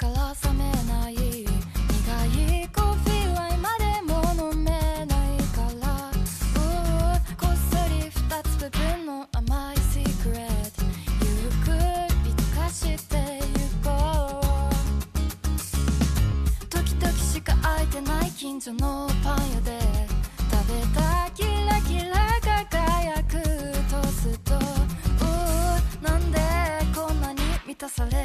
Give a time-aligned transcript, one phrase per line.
[0.00, 1.46] から覚めない苦い
[2.74, 4.12] コーヒーは今でも
[4.50, 5.06] 飲めない
[5.52, 6.10] から
[7.36, 10.84] こっそり二つ部分の甘いシークレット
[11.20, 11.76] ゆっく
[12.24, 13.52] りとかしてゆ
[13.84, 14.40] こ
[14.70, 19.78] う時々しか空いてない近所のパン屋で
[20.50, 23.32] 食べたキラキラ輝く
[23.90, 24.58] トースト。
[26.00, 26.38] なんで
[26.94, 28.19] こんなに満たされ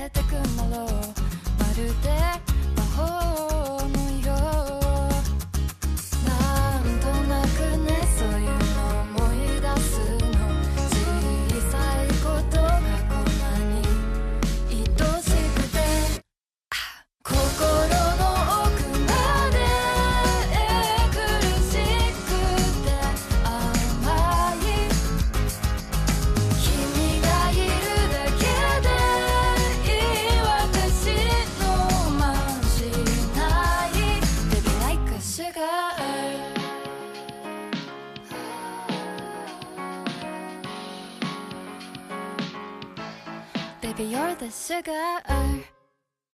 [43.82, 45.22] Baby you're the sugar